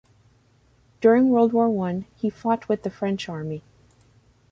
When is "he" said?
2.15-2.31